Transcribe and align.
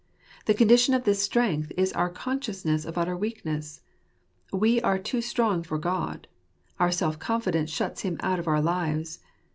The 0.47 0.55
condition 0.55 0.95
of 0.95 1.03
this 1.03 1.21
strength 1.21 1.71
is 1.77 1.93
our 1.93 2.09
consciousness 2.09 2.85
of 2.85 2.97
utter 2.97 3.15
weakness. 3.15 3.81
We 4.51 4.81
are 4.81 4.97
too 4.97 5.21
strong 5.21 5.61
for 5.61 5.77
God. 5.77 6.27
Our 6.79 6.89
self 6.91 7.19
confidence 7.19 7.69
shuts 7.69 8.01
Him 8.01 8.17
out 8.21 8.39
of 8.39 8.47
our 8.47 8.63
lives. 8.63 9.19